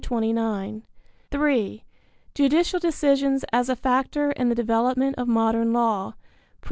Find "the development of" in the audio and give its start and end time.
4.49-5.27